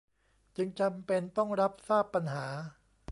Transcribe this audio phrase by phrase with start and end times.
[0.55, 2.45] จึงจำเป็นต้องรับทราบปัญหา